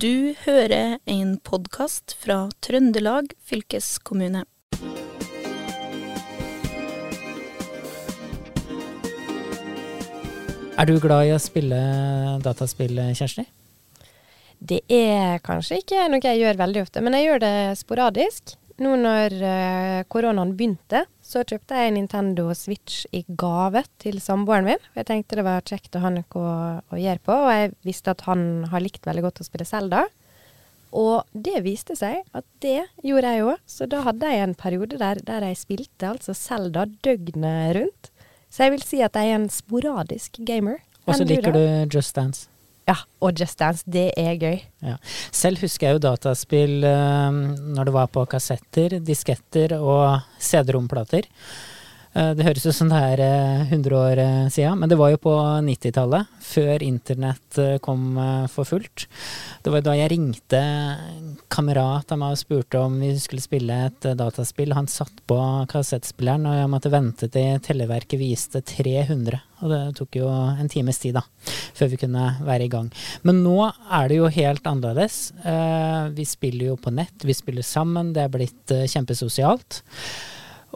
[0.00, 4.46] Du hører en podkast fra Trøndelag fylkeskommune.
[10.80, 11.80] Er du glad i å spille
[12.40, 13.44] dataspill, Kjersti?
[14.56, 18.56] Det er kanskje ikke noe jeg gjør veldig ofte, men jeg gjør det sporadisk.
[18.80, 24.80] Nå når uh, koronaen begynte, så kjøpte jeg Nintendo Switch i gave til samboeren min.
[24.98, 28.24] Jeg tenkte det var kjekt å ha noe å, gjøre på, og jeg visste at
[28.26, 30.04] han har likt veldig godt å spille Zelda.
[30.90, 34.98] Og det viste seg at det gjorde jeg òg, så da hadde jeg en periode
[34.98, 38.10] der, der jeg spilte altså Zelda døgnet rundt.
[38.50, 40.82] Så jeg vil si at jeg er en sporadisk gamer.
[41.06, 41.62] Og så liker du
[41.94, 42.49] Just Dance.
[42.90, 44.56] Ja, og Just Dance, det er gøy.
[44.82, 44.96] Ja.
[45.30, 51.28] Selv husker jeg jo dataspill uh, når det var på kassetter, disketter og CD-romplater.
[52.10, 55.12] Uh, det høres ut som det er uh, 100 år uh, siden, men det var
[55.12, 58.18] jo på 90-tallet, før internett kom
[58.50, 59.04] for fullt.
[59.62, 60.60] Det var da jeg ringte
[61.52, 64.74] kamerat av meg og spurte om vi skulle spille et dataspill.
[64.74, 65.38] Han satt på
[65.70, 69.38] kassettspilleren, og jeg måtte vente til Televerket viste 300.
[69.62, 71.22] Og det tok jo en times tid, da,
[71.78, 72.90] før vi kunne være i gang.
[73.22, 75.22] Men nå er det jo helt annerledes.
[76.16, 79.84] Vi spiller jo på nett, vi spiller sammen, det er blitt kjempesosialt.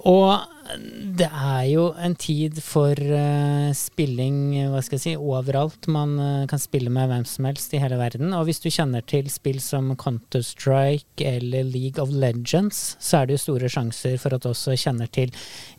[0.07, 4.39] Og det er jo en tid for uh, spilling
[4.73, 5.87] hva skal jeg si, overalt.
[5.93, 8.33] Man uh, kan spille med hvem som helst i hele verden.
[8.33, 13.37] Og hvis du kjenner til spill som Counter-Strike eller League of Legends, så er det
[13.37, 15.35] jo store sjanser for at du også kjenner til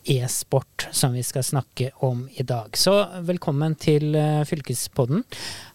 [0.05, 2.77] e-sport, som vi skal snakke om i dag.
[2.77, 2.93] Så
[3.25, 5.25] velkommen til uh, Fylkespodden.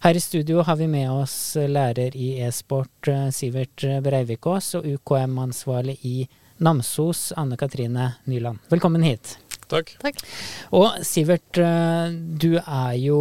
[0.06, 6.16] Her i studio har vi med oss lærer i e-sport Sivert Breivikås og UKM-ansvarlig i
[6.60, 8.60] Namsos, Anne Katrine Nyland.
[8.68, 9.38] Velkommen hit.
[9.70, 9.94] Takk.
[10.02, 10.18] Takk.
[10.76, 13.20] Og Sivert, du er jo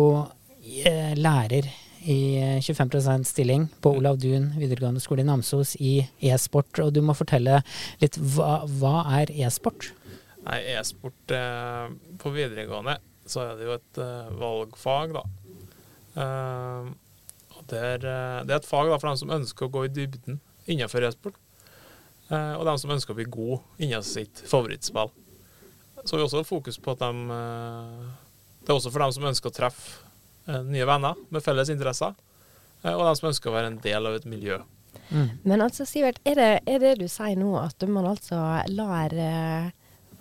[1.16, 1.70] lærer
[2.02, 6.00] i 25% stilling på Olav Duun videregående skole i Namsos i
[6.32, 7.62] e-sport, og du må fortelle
[8.02, 9.92] litt hva, hva er e-sport?
[10.46, 11.90] Nei, e-sport eh,
[12.22, 12.98] på videregående
[13.30, 15.26] så er det jo et eh, valgfag, da.
[16.24, 16.90] Eh,
[17.70, 18.00] det, er,
[18.48, 20.40] det er et fag da, for dem som ønsker å gå i dybden
[20.70, 21.38] innenfor e-sport.
[22.30, 25.10] Uh, og de som ønsker å bli gode innen sitt favorittspill.
[26.04, 28.10] Så har vi også fokus på at de uh,
[28.62, 30.04] Det er også for dem som ønsker å treffe
[30.46, 32.14] uh, nye venner med felles interesser,
[32.86, 34.60] og de som ønsker å være en del av et miljø.
[35.10, 35.42] Mm.
[35.44, 38.38] Men altså, Sivert, er det, er det, du sier nå, at man altså
[38.72, 39.12] lar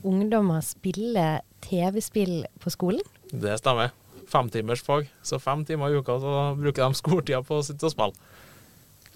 [0.03, 1.27] ungdommer spille
[1.63, 3.05] TV-spill på skolen?
[3.31, 3.93] Det stemmer.
[4.33, 5.07] Femtimersfag.
[5.23, 8.35] Så fem timer i uka så bruker de skoletida på å sitte og spille.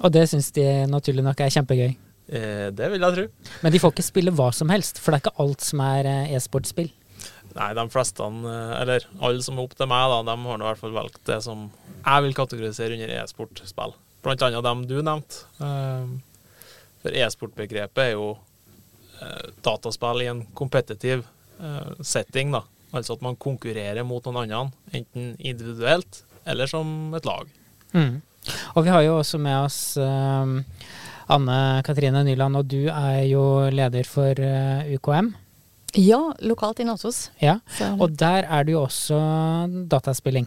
[0.03, 1.97] Og det syns de naturlig nok er kjempegøy?
[2.33, 3.25] Eh, det vil jeg tro.
[3.63, 6.09] Men de får ikke spille hva som helst, for det er ikke alt som er
[6.33, 6.89] e-sportspill?
[7.53, 10.81] Nei, de fleste, eller alle som er opp til meg, da, de har i hvert
[10.81, 11.67] fall valgt det som
[11.99, 13.93] jeg vil kategorisere under e-sportspill.
[14.25, 15.43] Blant annet dem du nevnte.
[17.03, 18.31] For e-sportbegrepet er jo
[19.63, 21.27] dataspill i en kompetitiv
[22.01, 22.65] setting, da.
[22.97, 24.65] Altså at man konkurrerer mot noen andre,
[24.97, 27.53] enten individuelt eller som et lag.
[27.93, 28.23] Mm.
[28.73, 29.79] Og vi har jo også med oss
[31.33, 35.33] Anne Katrine Nyland, og du er jo leder for uh, UKM.
[35.93, 37.27] Ja, lokalt i Namsos.
[37.43, 37.59] Ja,
[38.01, 39.19] og der er det jo også
[39.93, 40.47] dataspilling.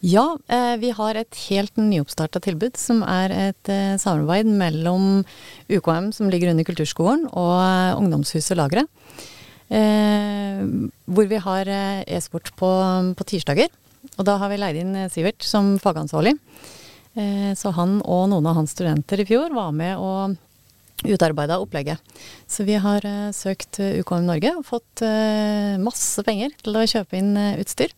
[0.00, 5.20] Ja, eh, vi har et helt nyoppstarta tilbud som er et eh, samarbeid mellom
[5.68, 8.88] UKM, som ligger under Kulturskolen, og eh, Ungdomshuset Lageret.
[9.68, 10.64] Eh,
[11.04, 11.68] hvor vi har
[12.08, 12.72] e-sport på,
[13.20, 13.68] på tirsdager.
[14.16, 16.38] Og da har vi leid inn Sivert som fagansvarlig.
[17.56, 20.34] Så han og noen av hans studenter i fjor var med og
[21.08, 22.02] utarbeida opplegget.
[22.44, 25.04] Så vi har uh, søkt UKM Norge og fått
[25.80, 27.94] masse penger til å kjøpe inn utstyr.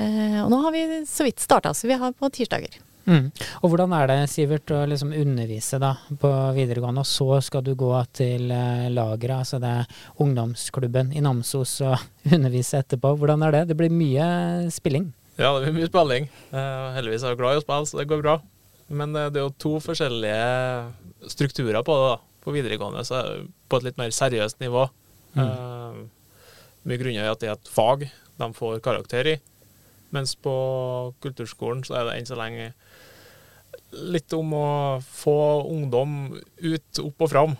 [0.00, 2.80] og nå har vi så vidt starta, så vi har på tirsdager.
[3.04, 3.30] Mm.
[3.62, 7.74] Og hvordan er det, Sivert, å liksom undervise da på videregående, og så skal du
[7.78, 8.46] gå til
[8.94, 9.74] lageret, altså det
[10.22, 11.98] ungdomsklubben i Namsos, og
[12.36, 13.16] undervise etterpå.
[13.18, 13.64] Hvordan er det?
[13.72, 14.28] Det blir mye
[14.74, 15.10] spilling?
[15.38, 16.26] Ja, det blir mye spilling.
[16.52, 18.34] heldigvis er jeg glad i å spille, så det går bra.
[18.92, 22.10] Men det er jo to forskjellige strukturer på det.
[22.10, 22.18] da.
[22.42, 24.88] På videregående så er det på et litt mer seriøst nivå.
[25.38, 25.46] Mm.
[25.46, 26.02] Uh,
[26.84, 28.04] mye grunner i at det er et fag
[28.42, 29.36] de får karakter i.
[30.12, 30.52] Mens på
[31.24, 32.72] kulturskolen så er det enn så lenge
[34.12, 34.68] litt om å
[35.04, 35.36] få
[35.68, 37.54] ungdom ut, opp og fram.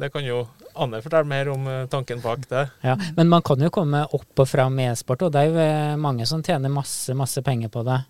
[0.00, 0.44] Det kan jo
[0.80, 2.64] Anne fortelle mer om tanken bak det.
[2.82, 5.98] Ja, Men man kan jo komme opp og fram med e-sport, og det er jo
[6.02, 8.00] mange som tjener masse, masse penger på det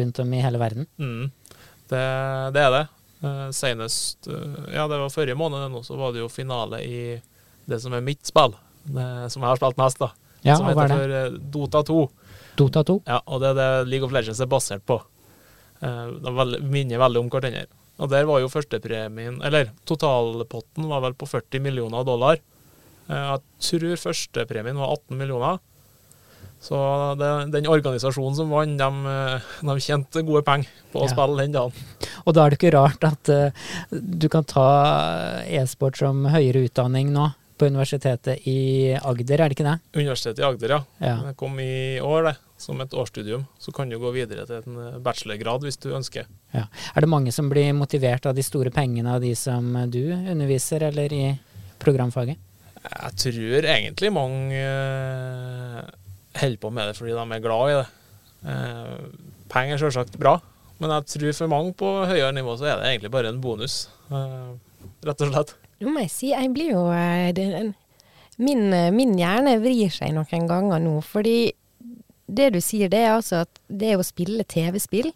[0.00, 0.86] rundt om i hele verden.
[0.98, 1.30] Mm.
[1.88, 2.04] Det,
[2.54, 2.86] det er det.
[3.18, 4.28] Uh, senest
[4.70, 6.98] Ja, det var forrige måned nå, så var det jo finale i
[7.68, 8.54] det som er mitt spill,
[8.86, 10.12] det, som jeg har spilt mest, da.
[10.46, 12.02] Ja, som heter for Dota 2.
[12.58, 13.00] Dota 2?
[13.08, 15.00] Ja, og det er det League of Legends er basert på.
[15.80, 17.66] Det de minner veldig om hverandre.
[17.98, 22.38] Og der var jo førstepremien Eller totalpotten var vel på 40 millioner dollar.
[23.08, 25.58] Eh, Jeg tror førstepremien var 18 millioner.
[26.60, 26.74] Så
[27.18, 31.12] det, den organisasjonen som vant, de, eh, de tjente gode penger på å Ja.
[31.14, 31.72] spille den dagen.
[32.26, 33.50] Og da er det ikke rart at uh,
[33.92, 37.28] du kan ta e-sport som høyere utdanning nå
[37.58, 39.78] på Universitetet i Agder, er det ikke det?
[39.94, 40.80] Universitetet i Agder, ja.
[41.00, 41.16] Ja.
[41.28, 42.36] Det kom i år, det.
[42.58, 43.44] Som et årsstudium.
[43.62, 46.26] Så kan du gå videre til en eh, bachelorgrad hvis du ønsker.
[46.54, 46.64] ja.
[46.96, 50.82] Er det mange som blir motivert av de store pengene av de som du underviser,
[50.90, 51.24] eller i
[51.78, 52.36] programfaget?
[52.88, 55.82] Jeg tror egentlig mange eh,
[56.40, 57.86] holder på med det fordi de er glad i det.
[58.48, 59.08] Eh,
[59.50, 60.36] penger er selvsagt bra,
[60.78, 63.84] men jeg tror for mange på høyere nivå så er det egentlig bare en bonus.
[64.10, 64.50] Eh,
[65.06, 65.54] rett og slett.
[65.82, 67.74] Nå må jeg si, jeg blir jo eh, det, en-
[68.38, 71.52] min, eh, min hjerne vrir seg noen ganger nå, fordi
[72.28, 75.10] det du sier, det er altså at det å spille TV-spill,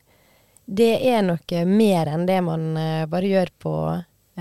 [0.65, 3.75] det er noe mer enn det man eh, bare gjør på,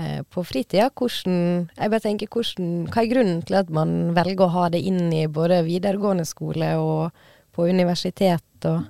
[0.00, 0.88] eh, på fritida.
[0.94, 4.80] Hvordan, jeg bare tenker, hvordan, hva er grunnen til at man velger å ha det
[4.88, 8.88] inn i både videregående skole og på universitet og,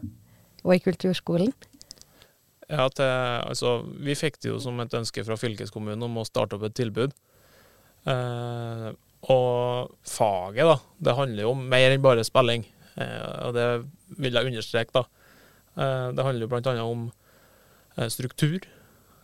[0.62, 1.50] og i kulturskolen?
[2.72, 6.56] Ja, til, altså, vi fikk det jo som et ønske fra fylkeskommunen om å starte
[6.56, 7.16] opp et tilbud.
[8.08, 8.92] Eh,
[9.32, 12.64] og faget, da, det handler jo om mer enn bare spilling.
[13.00, 13.66] Eh, og det
[14.20, 15.04] vil jeg understreke, da.
[15.76, 17.10] Eh, det handler jo annet om
[17.96, 18.68] eh, struktur.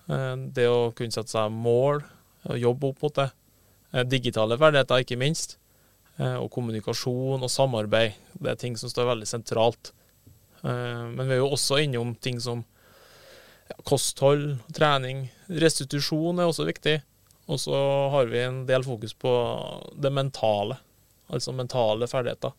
[0.08, 1.98] Det å kunne sette seg mål
[2.48, 3.26] og jobbe opp mot det.
[4.08, 5.58] Digitale ferdigheter, ikke minst.
[6.16, 8.16] Og kommunikasjon og samarbeid.
[8.40, 9.90] Det er ting som står veldig sentralt.
[10.62, 12.62] Men vi er jo også innom ting som
[13.84, 16.96] kosthold, trening, restitusjon er også viktig.
[17.52, 17.76] Og så
[18.14, 19.34] har vi en del fokus på
[19.92, 20.80] det mentale,
[21.28, 22.56] altså mentale ferdigheter.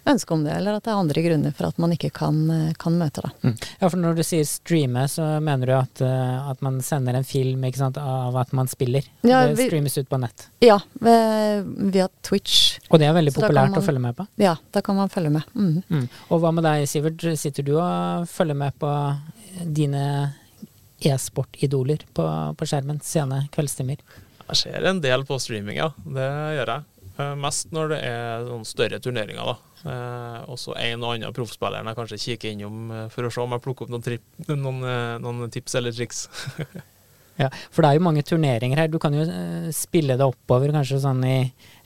[0.07, 2.73] ønske om det, eller at det er andre grunner for at man ikke kan, eh,
[2.79, 3.23] kan møte.
[3.23, 3.31] det.
[3.43, 3.57] Mm.
[3.81, 7.25] Ja, for når du sier streame, så mener du at, eh, at man sender en
[7.25, 9.03] film ikke sant, av at man spiller?
[9.23, 10.49] Ja, det vi- streames ut på nett.
[10.61, 12.79] Ja, eh, via Twitch.
[12.91, 14.27] Og det er veldig Så populært man- å følge med på.
[14.39, 15.43] Ja, da kan man følge med.
[15.55, 15.83] Mm.
[15.89, 16.09] Mm.
[16.31, 17.39] Og hva med deg, Sivert?
[17.39, 19.19] Sitter du og følger med på
[19.73, 20.35] dine
[21.01, 23.99] e-sportidoler på, på skjermen sene kveldstimer?
[24.53, 25.91] Jeg ser en del på streaming, ja.
[26.05, 26.29] Det
[26.59, 26.85] gjør jeg.
[27.23, 29.57] Eh, Mest når det er noen større turneringer, da.
[29.83, 33.43] Eh, og så en og annen proffspiller jeg kanskje kikker innom eh, for å se
[33.43, 36.27] om jeg plukker opp noen, trip, noen, eh, noen tips eller triks.
[37.41, 38.91] Ja, for det er jo mange turneringer her.
[38.93, 39.23] Du kan jo
[39.73, 41.37] spille det oppover, kanskje sånn i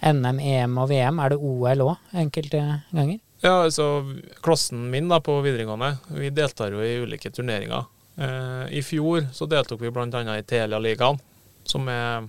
[0.02, 1.20] NM, EM og VM.
[1.22, 3.20] Er det OL òg enkelte ganger?
[3.44, 3.86] Ja, altså
[4.42, 7.86] klassen min da på videregående, vi deltar jo i ulike turneringer.
[8.18, 10.08] Eh, I fjor så deltok vi bl.a.
[10.34, 11.22] i Telia-ligaen,
[11.68, 12.26] som er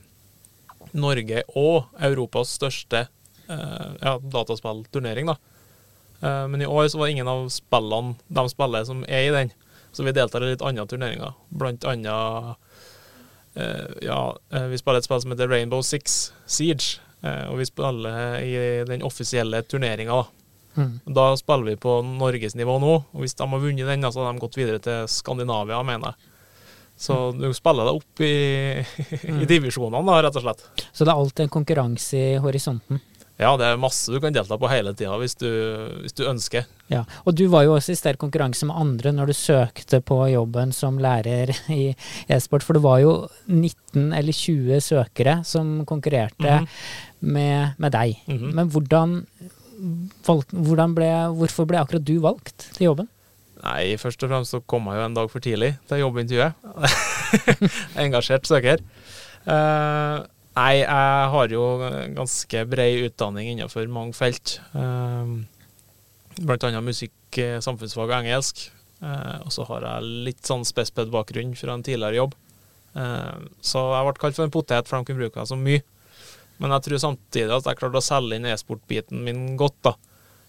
[0.93, 5.31] Norge og Europas største eh, ja, dataspillturnering.
[5.31, 5.37] da.
[6.21, 9.51] Eh, men i år så var ingen av spillene de spiller som er i den,
[9.91, 11.35] så vi deltar i litt andre turneringer.
[11.49, 12.57] Blant annet
[13.57, 17.65] Eh, ja, eh, vi spiller et spill som heter Rainbow Six Siege, eh, og vi
[17.65, 20.13] spiller i den offisielle turneringa.
[20.13, 20.33] Da.
[20.77, 20.99] Mm.
[21.09, 24.43] da spiller vi på norgesnivå nå, og hvis de har vunnet den, så har de
[24.43, 26.33] gått videre til Skandinavia, mener jeg.
[26.97, 28.33] Så du spiller deg opp i,
[29.43, 30.65] i divisjonene, da, rett og slett.
[30.91, 33.01] Så det er alltid en konkurranse i horisonten.
[33.37, 36.65] Ja, det er masse du kan delta på hele tida hvis, hvis, du ønsker.
[36.89, 40.17] Ja, Og du var jo også i sterk konkurranse med andre når du søkte på
[40.31, 41.91] jobben som lærer i
[42.33, 43.11] e-sport, for det var jo
[43.45, 46.67] 19 eller 20 søkere som konkurrerte mm -hmm.
[47.19, 48.23] med, med, deg.
[48.25, 48.53] Mm -hmm.
[48.53, 49.25] Men hvordan,
[50.51, 53.07] hvordan ble, hvorfor ble akkurat du valgt til jobben?
[53.63, 56.53] Nei, først og fremst så kom jeg jo en dag for tidlig til jobbintervjuet.
[58.03, 58.83] Engasjert søker.
[59.47, 60.25] Uh,
[60.57, 61.65] Nei, jeg har jo
[62.17, 64.57] ganske bred utdanning innenfor mange felt.
[64.73, 65.45] Uh,
[66.41, 68.63] blant annet musikk, eh, samfunnsfag og engelsk.
[68.97, 72.35] Uh, og så har jeg litt sånn spesped-bakgrunn fra en tidligere jobb.
[73.61, 75.83] Så jeg ble kalt for en potet, for de kunne bruke meg så mye.
[76.57, 79.77] Men jeg tror samtidig at jeg klarte å selge inn e-sport-biten min godt.
[79.85, 79.93] da.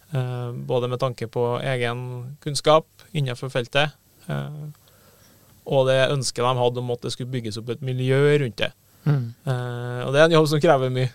[0.08, 1.98] Både med tanke på egen
[2.40, 3.92] kunnskap innenfor feltet,
[5.68, 8.70] og det ønsket de hadde om at det skulle bygges opp et miljø rundt det.
[9.08, 9.30] Mm.
[9.46, 11.08] Uh, og det er en jobb som krever mye.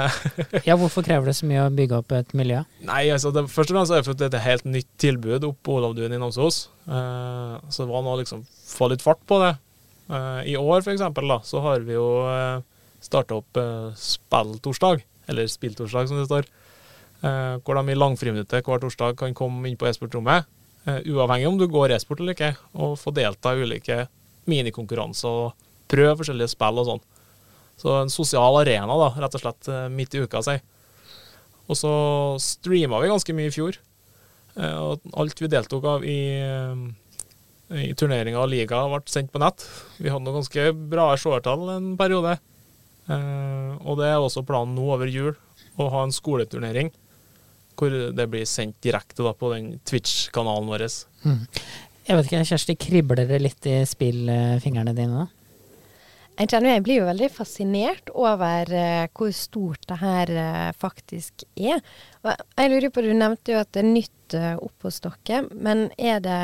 [0.68, 2.62] ja, Hvorfor krever det så mye å bygge opp et miljø?
[2.84, 5.46] Nei, altså det, Først og fremst er det fordi det er et helt nytt tilbud
[5.48, 6.66] oppe på Olavduen i Namsos.
[6.88, 9.54] Uh, så det var nå liksom få litt fart på det.
[10.10, 12.60] Uh, I år for eksempel, da, så har vi jo uh,
[13.04, 16.50] starta opp uh, spilltorsdag, eller spilltorsdag som det står.
[17.20, 20.46] Hvor de i langfriminuttet hver torsdag kan komme inn på e-sportrommet,
[20.86, 23.98] uavhengig om du går e-sport eller ikke, og få delta i ulike
[24.48, 27.02] minikonkurranser og prøve forskjellige spill og sånn.
[27.80, 30.58] Så en sosial arena, da, rett og slett, eh, midt i uka si.
[31.70, 31.92] Og så
[32.42, 33.78] streama vi ganske mye i fjor.
[34.56, 36.74] Eh, og alt vi deltok av i, eh,
[37.88, 39.64] i turneringer og liga, ble sendt på nett.
[39.98, 42.38] Vi hadde noen ganske bra seertall en periode.
[43.10, 45.34] Og det er også planen nå over jul,
[45.78, 46.92] å ha en skoleturnering
[47.80, 50.86] hvor det blir sendt direkte da, på den Twitch-kanalen vår.
[51.24, 51.42] Mm.
[52.06, 55.28] Jeg vet ikke, Kjersti, kribler det litt i spillfingrene dine da?
[56.40, 61.44] Jeg kjenner jeg blir jo veldig fascinert over uh, hvor stort det her uh, faktisk
[61.52, 61.82] er.
[62.24, 65.42] Og jeg lurer på, Du nevnte jo at det er nytt uh, opp hos dere,
[65.52, 66.38] men er det,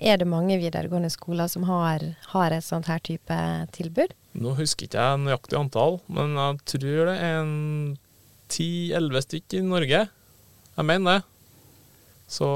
[0.00, 3.36] er det, mange videregående skoler som har, har et sånt her type
[3.76, 4.16] tilbud?
[4.40, 7.54] Nå husker ikke jeg nøyaktig antall, men jeg tror det er en
[8.48, 10.06] ti-elleve stykker i Norge.
[10.76, 11.20] Jeg mener det.
[12.28, 12.46] Så,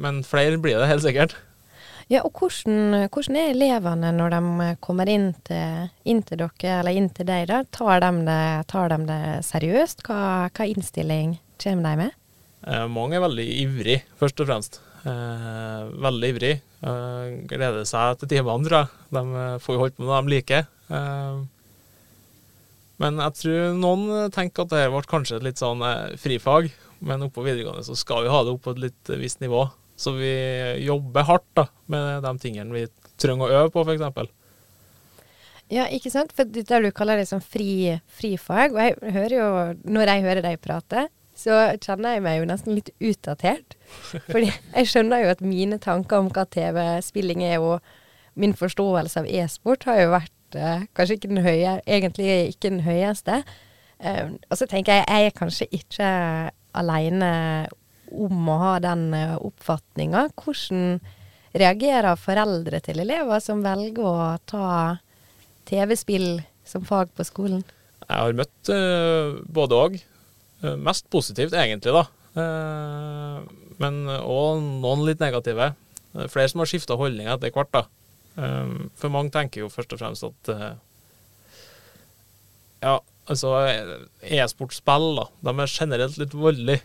[0.00, 1.36] men flere blir det helt sikkert.
[2.12, 6.98] Ja, og hvordan, hvordan, er elevene når de kommer inn til, inn til, dere, eller
[6.98, 7.46] inn til deg?
[7.48, 7.62] da?
[7.72, 10.04] Tar de det, tar de det seriøst?
[10.04, 12.18] Hva, hva, innstilling kommer de med?
[12.68, 14.78] Eh, mange er veldig ivrig, først og fremst.
[15.08, 16.54] Eh, veldig ivrig.
[16.84, 18.92] Eh, gleder seg til timene, tror jeg.
[19.16, 20.70] De eh, får jo holdt på med det de liker.
[20.98, 21.42] Eh,
[23.02, 26.68] men jeg tror noen tenker at det ble kanskje et litt sånn eh, frifag.
[27.04, 29.66] Men oppå videregående så skal vi ha det opp på et litt visst nivå.
[29.96, 30.32] Så vi
[30.82, 32.86] jobber hardt da, med de tingene vi
[33.20, 34.32] trenger å øve på, f.eks.
[35.72, 36.32] Ja, ikke sant.
[36.36, 38.74] For det du kaller det som fri, frifag.
[38.74, 39.50] Og jeg hører jo,
[39.86, 43.76] når jeg hører deg prate, så kjenner jeg meg jo nesten litt utdatert.
[44.32, 49.30] Fordi jeg skjønner jo at mine tanker om hva TV-spilling er, og min forståelse av
[49.30, 53.42] e-sport har jo vært eh, kanskje ikke den høye, egentlig ikke den høyeste.
[54.04, 56.08] Um, og så tenker jeg jeg er kanskje ikke
[56.74, 57.32] aleine
[58.14, 60.28] om å ha den uh, oppfatninga.
[60.38, 60.98] Hvordan
[61.54, 64.66] reagerer foreldre til elever som velger å ta
[65.68, 67.64] TV-spill som fag på skolen?
[68.04, 69.98] Jeg har møtt uh, både òg.
[70.64, 72.04] Uh, mest positivt, egentlig, da.
[72.34, 73.44] Uh,
[73.80, 75.72] men òg noen litt negative.
[76.30, 77.72] Flere som har skifta holdning etter hvert.
[77.74, 77.88] da.
[78.94, 80.50] for mange tenker jo først og fremst at
[82.84, 82.94] ja,
[83.30, 83.54] altså
[84.22, 86.84] e-sportspill da, de er generelt litt voldelige.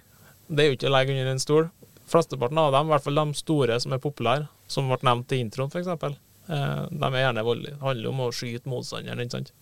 [0.50, 1.70] Det er jo ikke å legge under en stol.
[2.10, 5.42] Flesteparten av dem, i hvert fall de store som er populære, som ble nevnt i
[5.44, 7.76] introen f.eks., eh, de er gjerne voldelige.
[7.78, 9.54] Det handler om å skyte motstanderen, ikke sant.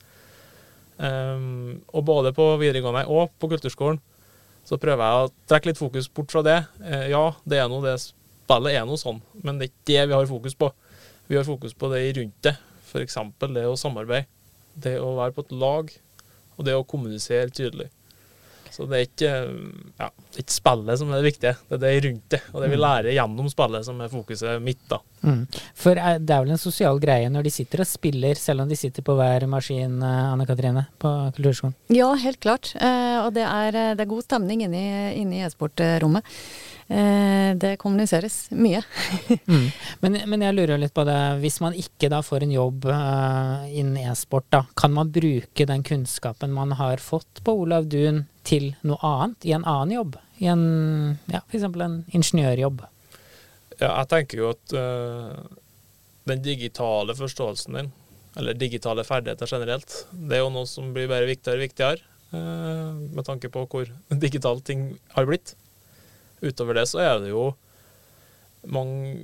[0.98, 4.00] Um, og både på videregående og på kulturskolen
[4.66, 6.56] så prøver jeg å trekke litt fokus bort fra det.
[6.82, 10.08] Uh, ja, det er noe det spillet er noe sånn, men det er ikke det
[10.08, 10.72] vi har fokus på.
[11.28, 12.56] Vi har fokus på det rundt det.
[12.88, 13.20] F.eks.
[13.44, 14.30] det å samarbeide.
[14.78, 15.92] Det å være på et lag,
[16.58, 17.90] og det å kommunisere tydelig.
[18.74, 19.34] Så det er ikke
[20.02, 22.40] Ja, det er ikke spillet som er det viktige, det er det rundt det.
[22.54, 25.00] Og det vi lærer gjennom spillet som er fokuset mitt, da.
[25.26, 25.40] Mm.
[25.74, 28.70] For eh, det er vel en sosial greie når de sitter og spiller, selv om
[28.70, 31.74] de sitter på hver maskin, eh, Anne Katrine, på Kulturskolen?
[31.90, 32.76] Ja, helt klart.
[32.78, 34.84] Eh, og det er, det er, god stemning inne
[35.18, 36.38] i, e-sportrommet.
[36.88, 38.84] Eh, det kommuniseres mye.
[39.50, 39.66] mm.
[40.06, 43.66] men, men, jeg lurer litt på det, hvis man ikke da får en jobb uh,
[43.74, 48.72] innen e-sport, da, kan man bruke den kunnskapen man har fått på Olav Duun til
[48.88, 50.16] noe annet, i en annen jobb?
[50.38, 50.64] I en
[51.32, 51.66] ja, f.eks.
[51.66, 52.84] en ingeniørjobb?
[53.78, 55.38] Ja, jeg tenker jo at uh,
[56.30, 57.92] den digitale forståelsen din,
[58.38, 62.02] eller digitale ferdigheter generelt, det er jo noe som blir bare viktigere og viktigere,
[62.34, 63.92] uh, med tanke på hvor
[64.26, 65.56] digitale ting har blitt.
[66.42, 67.52] Utover det så er det jo
[68.70, 69.16] mange,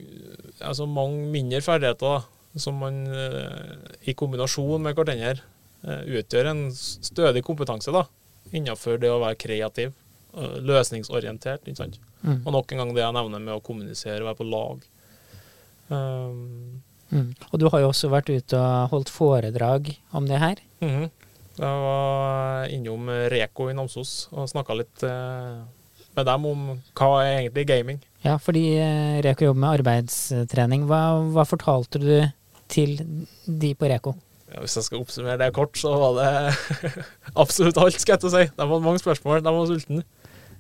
[0.62, 3.74] altså mange mindre ferdigheter da, som man uh,
[4.06, 5.40] i kombinasjon med hverandre
[5.84, 8.06] utgjør en stødig kompetanse da,
[8.56, 9.90] innenfor det å være kreativ
[10.34, 11.68] løsningsorientert.
[11.68, 12.00] ikke sant?
[12.22, 12.40] Mm.
[12.46, 14.88] Og nok en gang det jeg nevner med å kommunisere og være på lag.
[15.94, 17.30] Um, mm.
[17.52, 20.64] Og du har jo også vært ute og holdt foredrag om det her?
[20.82, 21.12] Mm.
[21.54, 25.60] Jeg var innom Reko i Namsos og snakka litt eh,
[26.18, 26.64] med dem om
[26.98, 28.00] hva er egentlig gaming.
[28.24, 30.88] Ja, fordi eh, Reko jobber med arbeidstrening.
[30.90, 31.02] Hva,
[31.36, 32.14] hva fortalte du
[32.74, 32.96] til
[33.46, 34.16] de på Reko?
[34.54, 36.92] Ja, hvis jeg skal oppsummere det kort, så var det
[37.44, 38.44] absolutt alt, skal jeg til å si.
[38.50, 40.06] De hadde mange spørsmål, de var sultne.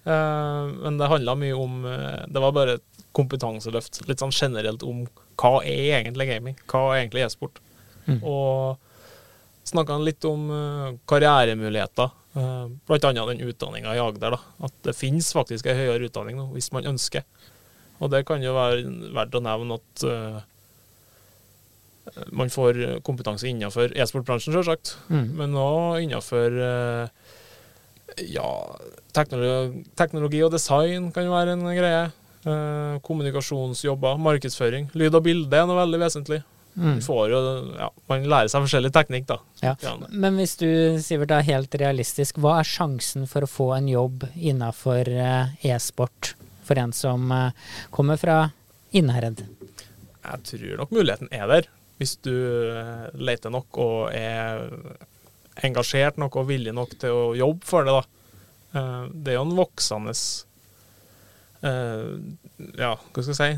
[0.03, 4.01] Eh, men det handla mye om eh, Det var bare et kompetanseløft.
[4.09, 5.05] Litt sånn generelt om
[5.39, 6.57] hva er egentlig gaming?
[6.69, 7.61] Hva er egentlig e-sport?
[8.07, 8.19] Mm.
[8.19, 12.19] Og snakka litt om eh, karrieremuligheter.
[12.33, 14.33] Blant annet den utdanninga i Agder.
[14.33, 17.21] da, At det finnes faktisk en høyere utdanning nå, hvis man ønsker.
[18.01, 18.81] Og det kan jo være
[19.13, 20.05] verdt å nevne at
[22.33, 25.29] man får kompetanse innenfor e-sportbransjen, selvsagt, mm.
[25.37, 27.22] men òg innenfor uh,
[28.17, 28.49] ja,
[29.15, 32.03] teknologi, teknologi, og design kan jo være en greie.
[32.43, 34.89] Eh, kommunikasjonsjobber, markedsføring.
[34.99, 36.41] Lyd og bilde er noe veldig vesentlig.
[36.73, 36.97] Mm.
[37.05, 37.39] Jo,
[37.77, 39.37] ja, man lærer seg forskjellig teknikk, da.
[39.61, 39.75] Ja.
[40.09, 40.67] Men hvis du,
[41.03, 46.33] Sivert, er helt realistisk, hva er sjansen for å få en jobb innafor eh, e-sport
[46.65, 48.39] for en som eh, kommer fra
[48.93, 49.45] Innherred?
[50.23, 51.69] Jeg tror nok muligheten er der,
[52.01, 54.65] hvis du eh, leter nok og er
[55.61, 57.93] engasjert nok og villig nok til å jobbe for det.
[57.93, 58.23] da.
[58.73, 60.13] Eh, det er jo en voksende
[61.61, 62.13] eh,
[62.79, 63.49] Ja, hva skal jeg si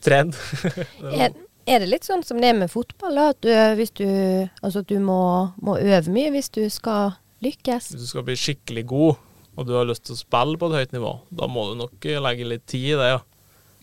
[0.00, 0.36] trend.
[1.12, 1.34] er,
[1.66, 3.26] er, det litt sånn som det er med fotball, da?
[3.34, 4.06] At du, hvis du,
[4.62, 5.20] altså du må,
[5.60, 7.90] må, øve mye hvis du skal lykkes?
[7.92, 9.26] Hvis du skal bli skikkelig god,
[9.58, 12.08] og du har lyst til å spille på et høyt nivå, da må du nok
[12.24, 13.10] legge litt tid i det.
[13.12, 13.20] ja.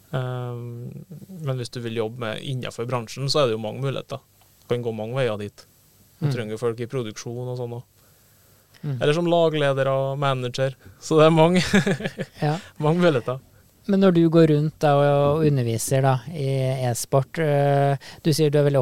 [0.08, 4.24] Men hvis du vil jobbe med innenfor bransjen, så er det jo mange muligheter.
[4.64, 5.68] Du kan gå mange veier dit.
[6.20, 6.34] Du mm.
[6.34, 7.86] trenger folk i produksjon og sånn òg.
[8.82, 8.98] Mm.
[9.02, 10.76] Eller som lagleder og manager.
[11.02, 11.64] Så det er mange,
[12.46, 12.56] ja.
[12.82, 13.42] mange muligheter.
[13.88, 16.48] Men når du går rundt da, og underviser da, i
[16.90, 18.82] e-sport, øh, du sier du er veldig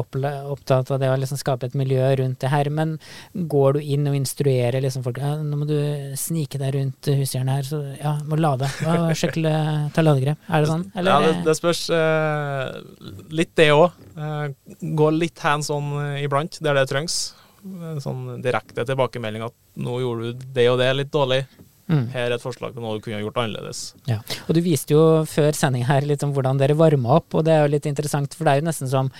[0.52, 2.96] opptatt av det å liksom skape et miljø rundt det her, men
[3.34, 5.78] går du inn og instruerer liksom folk ja, nå må du
[6.18, 8.68] snike deg rundt hushjørnet her, så ja, må lade.
[8.84, 9.38] Ja, sjekk
[9.94, 10.40] ta ladegrep.
[10.50, 10.86] Er det sånn?
[10.94, 11.10] Eller?
[11.10, 12.76] Ja, det, det spørs eh,
[13.34, 13.88] litt det òg.
[14.16, 14.46] Eh,
[14.98, 17.20] gå litt hands on eh, iblant der det trengs.
[18.02, 21.42] Sånn direkte tilbakemelding at nå gjorde du det og det litt dårlig.
[21.86, 22.06] Mm.
[22.10, 23.82] Her er et forslag til noe du kunne gjort annerledes.
[24.10, 27.46] Ja, og Du viste jo før sending her litt om hvordan dere varma opp, og
[27.46, 29.12] det er jo litt interessant, for det er jo nesten som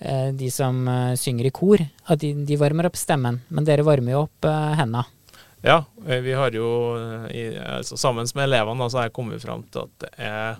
[0.00, 3.84] eh, de som eh, synger i kor, at de, de, varmer opp stemmen, men dere
[3.86, 5.04] varmer jo opp eh, henda.
[5.66, 9.44] Ja, eh, vi har jo eh, i, altså, sammen med elevene så har jeg kommet
[9.44, 10.58] fram til at det er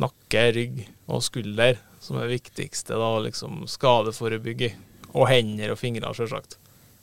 [0.00, 2.96] nakke, rygg og skulder som er det viktigste.
[2.96, 4.72] da, liksom Skadeforebygge.
[5.10, 6.56] Og hender og fingre, selvsagt.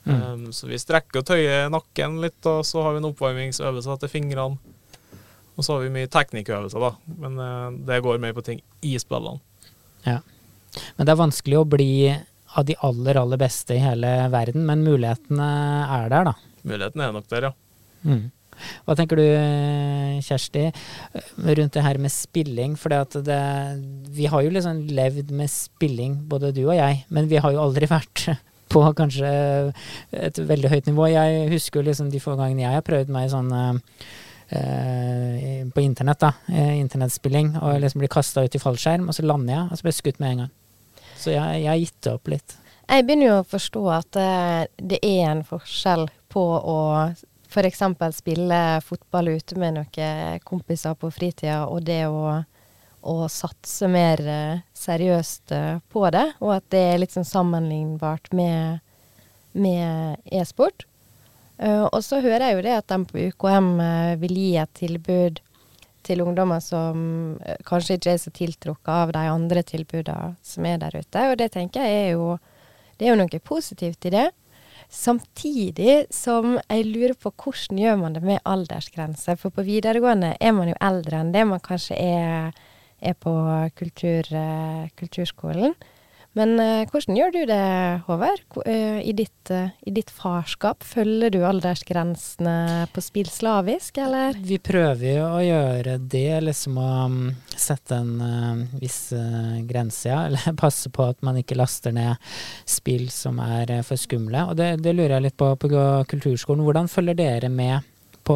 [0.07, 0.21] Mm.
[0.23, 4.13] Um, så vi strekker og tøyer nakken litt, og så har vi en oppvarmingsøvelse til
[4.13, 4.75] fingrene.
[5.57, 7.15] Og så har vi mye teknikkøvelser, da.
[7.19, 9.41] Men uh, det går mer på ting i spillene.
[10.05, 10.21] Ja.
[10.95, 11.91] Men det er vanskelig å bli
[12.57, 15.47] av de aller, aller beste i hele verden, men mulighetene
[15.97, 16.35] er der, da.
[16.67, 17.55] Mulighetene er nok der, ja.
[18.07, 18.27] Mm.
[18.87, 19.25] Hva tenker du,
[20.25, 20.63] Kjersti,
[21.37, 22.77] rundt det her med spilling?
[22.79, 22.93] For
[24.17, 27.61] vi har jo liksom levd med spilling, både du og jeg, men vi har jo
[27.67, 28.29] aldri vært
[28.71, 29.31] på kanskje
[30.11, 31.07] et veldig høyt nivå.
[31.11, 36.33] Jeg husker liksom de få gangene jeg har prøvd meg sånn eh, på internett, da,
[36.51, 39.87] eh, internettspilling, og liksom blir kasta ut i fallskjerm, og så lander jeg, og så
[39.87, 40.53] blir jeg skutt med en gang.
[41.17, 42.57] Så jeg, jeg har gitt det opp litt.
[42.87, 46.77] Jeg begynner jo å forstå at uh, det er en forskjell på å
[47.47, 47.81] f.eks.
[48.15, 52.37] spille fotball ute med noen kompiser på fritida, og det å
[53.01, 58.31] å satse mer uh, seriøst uh, på det, og at det er litt sånn sammenlignbart
[58.35, 58.79] med,
[59.53, 60.87] med e-sport.
[61.57, 63.69] Uh, og så hører jeg jo det at de på UKM
[64.21, 65.41] vil gi et tilbud
[66.07, 66.99] til ungdommer som
[67.43, 71.29] eh, kanskje ikke er så tiltrukket av de andre tilbudene som er der ute.
[71.31, 72.37] Og det tenker jeg er jo
[72.97, 74.29] Det er jo noe positivt i det.
[74.89, 79.35] Samtidig som jeg lurer på hvordan gjør man det med aldersgrense.
[79.37, 82.57] For på videregående er man jo eldre enn det man kanskje er,
[83.01, 83.33] er på
[83.77, 85.75] kultur, eh, kulturskolen.
[86.37, 90.85] Men eh, hvordan gjør du det, Håvard, eh, i ditt, i ditt farskap?
[90.85, 94.37] Følger du aldersgrensene på spill slavisk, eller?
[94.37, 97.25] Vi prøver å gjøre det, liksom å mm,
[97.57, 99.01] sette en viss
[99.65, 100.23] grense, ja.
[100.29, 102.21] Eller passe på at man ikke laster ned
[102.69, 104.45] spill som er for skumle.
[104.51, 105.73] Og det, det lurer jeg litt på på
[106.11, 106.65] kulturskolen.
[106.67, 107.81] Hvordan følger dere med
[108.27, 108.35] på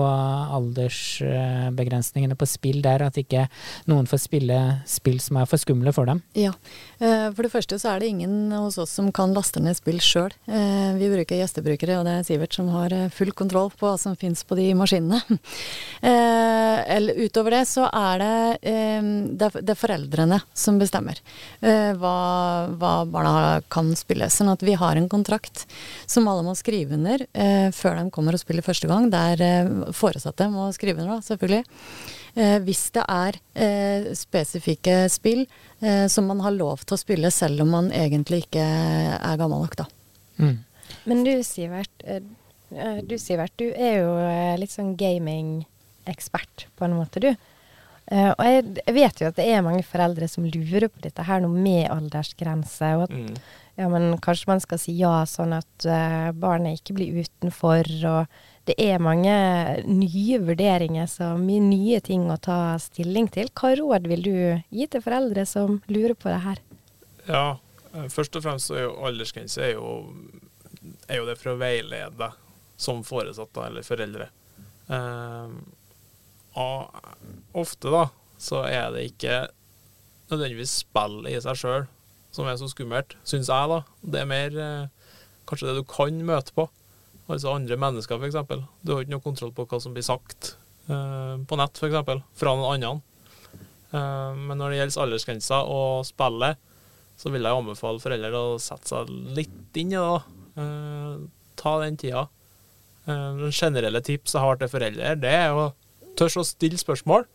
[0.58, 3.48] aldersbegrensningene på spill der, at ikke
[3.92, 6.24] noen får spille spill som er for skumle for dem?
[6.38, 6.54] Ja.
[7.02, 9.98] Eh, For det første så er det ingen hos oss som kan laste ned spill
[10.04, 10.34] sjøl.
[10.46, 14.14] Vi bruker gjestebrukere, og det er Sivert som har eh, full kontroll på hva som
[14.20, 15.22] fins på de maskinene.
[16.02, 19.02] Eh, utover det så er det, eh,
[19.38, 21.20] det er- foreldrene som bestemmer
[21.62, 22.14] eh, hva,
[22.74, 24.26] hva barna kan spille.
[24.34, 25.66] Sånn at vi har en kontrakt
[26.10, 29.12] som alle må skrive under eh, før de kommer og spiller første gang.
[29.14, 31.64] Der eh, foresatte må skrive under, da, selvfølgelig.
[32.34, 35.42] Eh, hvis det er eh, spesifikke spill
[35.84, 39.66] eh, som man har lov til å spille selv om man egentlig ikke er gammel
[39.66, 39.88] nok, da.
[40.40, 40.62] Mm.
[41.12, 42.06] Men du, Sivert,
[43.08, 44.12] du, Sivert, du er jo
[44.60, 47.32] litt sånn gaming-ekspert, på en måte, du.
[48.12, 51.24] Uh, Og jeg, jeg vet jo at det er mange foreldre som lurer på dette
[51.24, 53.36] her nå med aldersgrense, og at Mm.
[53.80, 58.42] ja, men kanskje man skal si ja, sånn at uh, barnet ikke blir utenfor, og
[58.72, 59.34] det er mange
[59.84, 63.50] nye vurderinger, så mye nye ting å ta stilling til.
[63.58, 64.36] Hva råd vil du
[64.72, 66.62] gi til foreldre som lurer på det her?
[67.28, 67.60] Ja,
[67.92, 69.98] eh, først og fremst så er jo aldersgrense er jo,
[71.12, 72.32] det for å veilede
[72.80, 74.30] som foresatte eller foreldre.
[74.88, 75.56] Eh,
[76.62, 78.06] og ofte da,
[78.40, 79.46] så er det ikke
[80.32, 81.90] nødvendigvis spill i seg sjøl
[82.32, 83.82] som er så skummelt, syns jeg, da.
[84.00, 85.16] Det er mer eh,
[85.50, 86.72] kanskje det du kan møte på.
[87.32, 88.68] Altså andre mennesker, f.eks.
[88.84, 90.56] Du har ikke noe kontroll på hva som blir sagt
[90.92, 92.92] eh, på nett, f.eks., fra noen andre.
[93.92, 96.60] Eh, men når det gjelder aldersgrenser og spillet,
[97.22, 100.38] så vil jeg anbefale foreldre å sette seg litt inn i det.
[100.60, 101.18] Eh,
[101.62, 102.28] ta den tida.
[103.06, 105.72] Den generelle tips jeg har til foreldre, det er å
[106.20, 107.26] tørre å stille spørsmål.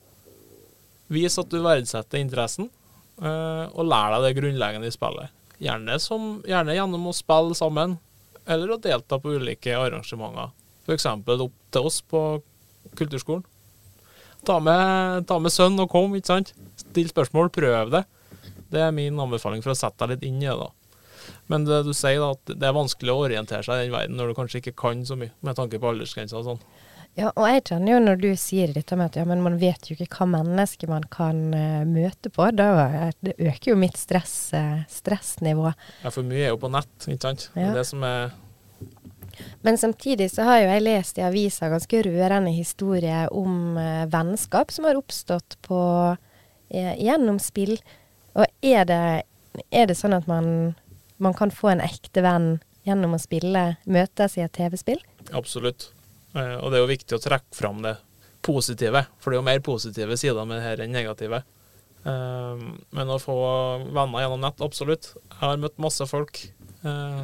[1.11, 2.69] Vis at du verdsetter interessen,
[3.19, 5.35] og lær deg det grunnleggende i spillet.
[5.63, 7.97] Gjerne, som, gjerne gjennom å spille sammen,
[8.47, 10.53] eller å delta på ulike arrangementer.
[10.87, 11.07] F.eks.
[11.07, 12.23] opp til oss på
[12.99, 13.45] kulturskolen.
[14.47, 16.53] Ta med, ta med sønn og kom, ikke sant.
[16.79, 18.05] Still spørsmål, prøv det.
[18.71, 20.55] Det er min anbefaling for å sette deg litt inn i det.
[20.61, 20.71] da.
[21.51, 24.19] Men det du sier, da, at det er vanskelig å orientere seg i den verden
[24.19, 26.63] når du kanskje ikke kan så mye, med tanke på aldersgrenser og sånn.
[27.17, 29.89] Ja, og jeg kjenner jo når du sier dette med at ja, men man vet
[29.89, 32.69] jo ikke hva menneske man kan uh, møte på, da
[33.25, 35.71] det øker jo mitt stress, uh, stressnivå.
[36.03, 37.49] Ja, for mye er jo på nett, ikke sant.
[37.55, 38.37] Det er det som er
[39.65, 44.77] Men samtidig så har jo jeg lest i avisa ganske rørende historier om uh, vennskap
[44.77, 45.81] som har oppstått på,
[46.69, 47.79] gjennom spill.
[48.37, 49.03] Og er det,
[49.73, 50.75] er det sånn at man,
[51.17, 55.01] man kan få en ekte venn gjennom å spille, møtes i et TV-spill?
[55.33, 55.96] absolutt.
[56.37, 57.97] Eh, og det er jo viktig å trekke fram det
[58.47, 61.43] positive, for det er jo mer positive sider med det her enn negative.
[62.07, 62.67] Eh,
[62.99, 63.39] men å få
[63.87, 65.15] venner gjennom nett, absolutt.
[65.17, 67.23] Jeg har møtt masse folk eh,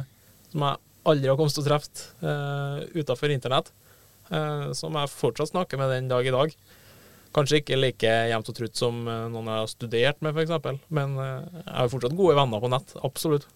[0.51, 3.73] som jeg aldri har kommet til å treffe utenfor internett,
[4.71, 6.53] som jeg fortsatt snakker med den dag i dag.
[7.35, 11.65] Kanskje ikke like jevnt og trutt som noen jeg har studert med, f.eks., men jeg
[11.67, 12.95] har fortsatt gode venner på nett.
[13.03, 13.49] Absolutt.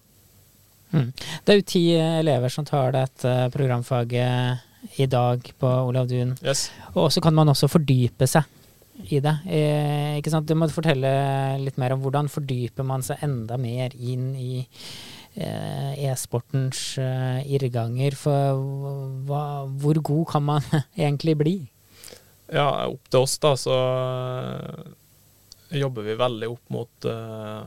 [0.92, 1.14] Mm.
[1.16, 6.36] Det er jo ti elever som tar dette programfaget i dag på Olav Duun.
[6.44, 6.70] Yes.
[6.96, 8.48] Og så kan man også fordype seg
[9.12, 9.36] i det.
[9.46, 10.48] Eh, ikke sant?
[10.50, 11.10] Du må fortelle
[11.62, 14.64] litt mer om hvordan fordyper man seg enda mer inn i
[15.38, 18.18] eh, e-sportens eh, irrganger.
[18.18, 18.62] For
[19.28, 20.70] hva, hvor god kan man
[21.08, 21.58] egentlig bli?
[22.48, 24.96] Ja, opp til oss, da, så øh,
[25.82, 27.64] jobber vi veldig opp mot øh,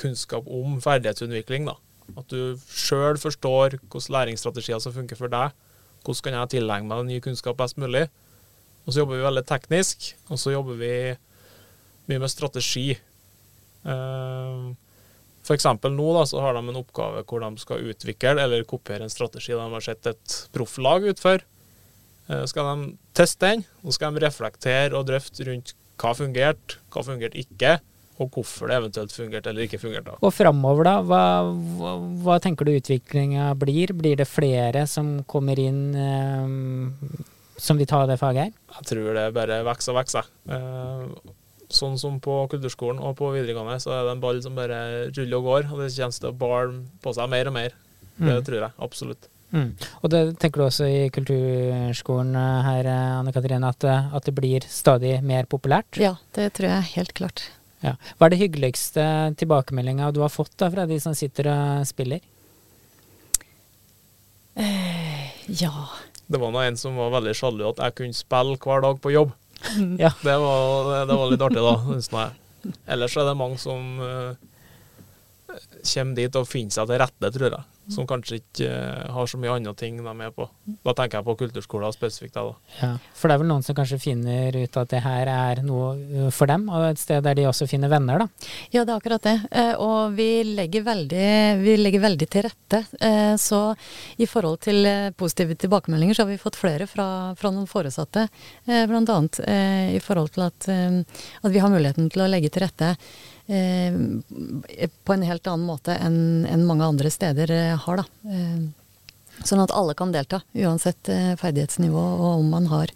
[0.00, 1.68] kunnskap om ferdighetsutvikling.
[1.68, 1.76] da.
[2.18, 5.54] At du sjøl forstår hvilke læringsstrategier som funker for deg.
[6.02, 8.08] Hvordan kan jeg tilegne meg ny kunnskap best mulig?
[8.82, 10.94] Og så jobber vi veldig teknisk, og så jobber vi
[12.10, 12.88] mye med strategi.
[13.82, 15.46] F.eks.
[15.46, 19.06] for eksempel nå da, så har de en oppgave hvor de skal utvikle eller kopiere
[19.06, 21.46] en strategi de har sett et profflag utføre.
[22.30, 27.04] Eh, skal de teste den, og skal de reflektere og drøfte rundt hva fungerte, hva
[27.06, 27.78] fungerte ikke,
[28.20, 30.16] og hvorfor det eventuelt fungerte eller ikke fungerte.
[30.22, 30.96] Og framover, da?
[31.02, 31.22] Hva,
[31.78, 33.92] hva, hva tenker du utviklinga blir?
[33.96, 37.22] Blir det flere som kommer inn eh,
[37.62, 38.52] som vil ta det faget her?
[38.78, 40.28] Jeg tror det bare vokser og vokser.
[40.48, 41.32] Eh,
[41.72, 44.78] sånn som på kulturskolen og på videregående, så er det en ball som bare
[45.16, 47.78] ruller og går, og det kommer til å bale på seg mer og mer.
[48.12, 48.42] Det Mm.
[48.44, 49.28] tror jeg absolutt.
[49.52, 49.70] Mm.
[50.04, 54.34] Og det tenker du også i kulturskolen eh, her, eh, Anne Katrine, at, at det
[54.36, 55.96] blir stadig mer populært?
[56.00, 57.46] Ja, det tror jeg helt klart.
[57.82, 57.96] Ja.
[58.16, 59.04] Hva er det hyggeligste
[59.40, 62.22] tilbakemeldinga du har fått da fra de som sitter og spiller?
[65.46, 65.88] Ja.
[66.26, 69.14] Det var nå en som var veldig sjalu at jeg kunne spille hver dag på
[69.14, 69.34] jobb.
[69.98, 70.10] Ja.
[70.22, 72.24] Det var, det, var litt artig, da.
[72.90, 74.32] Ellers er det mange som eh,
[75.94, 77.68] kommer dit og finner seg til rette, tror jeg.
[77.90, 80.44] Som kanskje ikke eh, har så mye andre ting de er med på.
[80.86, 82.36] Da tenker jeg på kulturskoler spesifikt.
[82.38, 82.52] Da.
[82.78, 85.88] Ja, For det er vel noen som kanskje finner ut at det her er noe
[85.98, 88.28] uh, for dem, og et sted der de også finner venner, da.
[88.70, 89.34] Ja, det er akkurat det.
[89.50, 91.26] Eh, Og vi legger veldig,
[91.64, 92.84] vi legger veldig til rette.
[93.02, 93.60] Eh, Så
[94.22, 98.28] i forhold til eh, positive tilbakemeldinger, så har vi fått flere fra, fra noen foresatte.
[98.68, 101.02] eh, Blant annet eh, i forhold til at, eh,
[101.42, 105.96] at vi har muligheten til å legge til rette eh, på en helt annen måte
[105.98, 108.30] enn mange andre steder eh, har, da.
[108.30, 108.62] Eh,
[109.42, 112.92] Sånn at alle kan delta, uansett eh, ferdighetsnivå og om man har,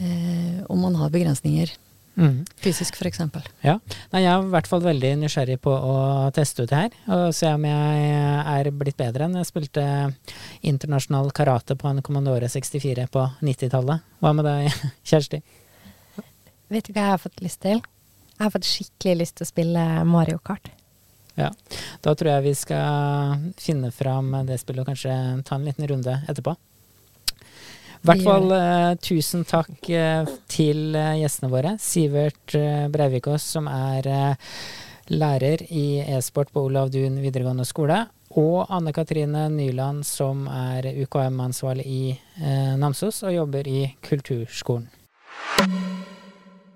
[0.00, 1.72] eh, om man har begrensninger.
[2.20, 2.42] Mm.
[2.60, 3.20] Fysisk, f.eks.
[3.64, 3.76] Ja.
[4.12, 5.94] Nei, jeg er i hvert fall veldig nysgjerrig på å
[6.36, 8.10] teste ut det her, og se om jeg
[8.56, 9.84] er blitt bedre enn jeg spilte
[10.66, 14.04] internasjonal karate på en Commandore 64 på 90-tallet.
[14.20, 15.40] Hva med deg, Kjersti?
[16.70, 17.80] Vet du hva jeg har fått lyst til?
[18.40, 20.70] Jeg har fått skikkelig lyst til å spille Mario Kart.
[21.36, 21.50] Ja.
[22.00, 25.12] Da tror jeg vi skal finne fram det spillet og kanskje
[25.44, 26.54] ta en liten runde etterpå.
[28.00, 31.74] I hvert fall eh, tusen takk eh, til eh, gjestene våre.
[31.84, 34.54] Sivert eh, Breivikås, som er eh,
[35.12, 38.06] lærer i e-sport på Olav Duun videregående skole.
[38.40, 44.88] Og Anne Katrine Nyland, som er UKM-ansvarlig i eh, Namsos og jobber i kulturskolen.